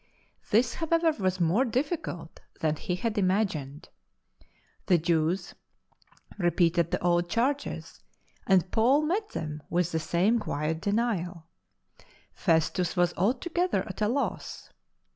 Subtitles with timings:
[0.49, 3.89] This, however, was more difficult than he a imagined.
[4.87, 5.53] The Jews
[6.39, 8.01] repeated the old charges,
[8.47, 11.45] and Paul met them with the same quiet denial
[12.33, 14.71] Festus was altogether at a loss.